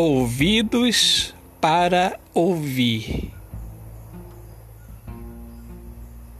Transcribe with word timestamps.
ouvidos 0.00 1.34
para 1.60 2.20
ouvir. 2.32 3.32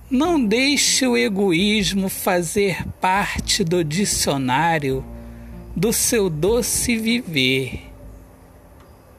Não 0.08 0.42
deixe 0.44 1.04
o 1.04 1.16
egoísmo 1.16 2.08
fazer 2.08 2.86
parte 3.00 3.64
do 3.64 3.82
dicionário 3.82 5.04
do 5.74 5.92
seu 5.92 6.30
doce 6.30 6.96
viver. 6.96 7.90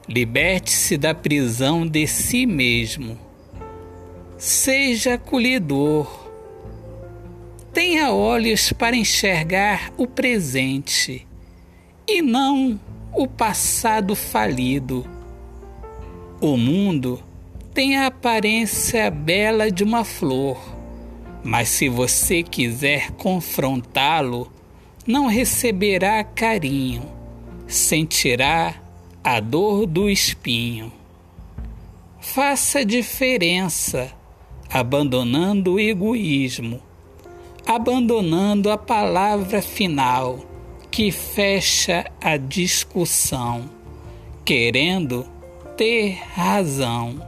Liberte-se 0.08 0.96
da 0.96 1.14
prisão 1.14 1.86
de 1.86 2.06
si 2.06 2.46
mesmo. 2.46 3.18
Seja 4.38 5.14
acolhedor. 5.16 6.30
Tenha 7.74 8.10
olhos 8.10 8.72
para 8.72 8.96
enxergar 8.96 9.92
o 9.98 10.06
presente 10.06 11.26
e 12.08 12.22
não 12.22 12.80
o 13.12 13.26
passado 13.26 14.14
falido. 14.14 15.04
O 16.40 16.56
mundo 16.56 17.22
tem 17.74 17.96
a 17.96 18.06
aparência 18.06 19.10
bela 19.10 19.70
de 19.70 19.84
uma 19.84 20.04
flor, 20.04 20.58
mas 21.42 21.68
se 21.68 21.88
você 21.88 22.42
quiser 22.42 23.10
confrontá-lo, 23.12 24.50
não 25.06 25.26
receberá 25.26 26.22
carinho, 26.22 27.02
sentirá 27.66 28.74
a 29.22 29.40
dor 29.40 29.86
do 29.86 30.08
espinho. 30.08 30.92
Faça 32.20 32.84
diferença, 32.84 34.12
abandonando 34.70 35.74
o 35.74 35.80
egoísmo, 35.80 36.80
abandonando 37.66 38.70
a 38.70 38.78
palavra 38.78 39.60
final 39.60 40.49
que 40.90 41.12
fecha 41.12 42.04
a 42.20 42.36
discussão, 42.36 43.70
querendo 44.44 45.24
ter 45.76 46.20
razão. 46.34 47.24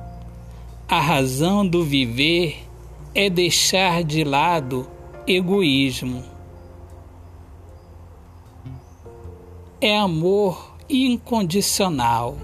A 0.88 1.00
razão 1.00 1.66
do 1.66 1.84
viver 1.84 2.58
é 3.14 3.30
deixar 3.30 4.02
de 4.02 4.24
lado 4.24 4.86
egoísmo. 5.26 6.24
É 9.80 9.96
amor 9.96 10.76
incondicional. 10.88 12.36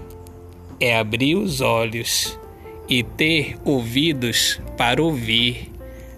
É 0.79 0.97
abrir 0.97 1.35
os 1.35 1.59
olhos 1.59 2.39
e 2.87 3.03
ter 3.03 3.57
ouvidos 3.65 4.59
para 4.77 5.03
ouvir 5.03 5.69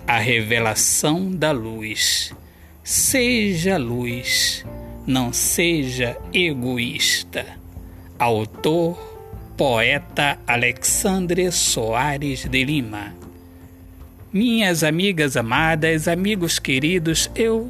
a 0.08 0.20
revelação 0.20 1.32
da 1.32 1.52
luz. 1.52 2.34
Seja 2.84 3.78
luz 3.78 4.64
não 5.06 5.34
seja 5.34 6.18
egoísta. 6.34 7.46
Autor, 8.20 8.98
poeta 9.58 10.38
Alexandre 10.46 11.52
Soares 11.52 12.46
de 12.46 12.64
Lima. 12.64 13.14
Minhas 14.32 14.84
amigas 14.84 15.36
amadas, 15.36 16.08
amigos 16.08 16.58
queridos, 16.60 17.30
eu 17.36 17.70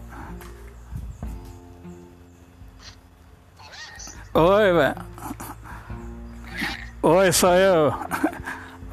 Oi, 4.33 4.71
velho. 4.71 4.95
Oi, 7.03 7.31
sou 7.33 7.53
eu. 7.53 7.93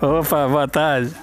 Opa, 0.02 0.48
boa 0.48 0.66
tarde. 0.66 1.14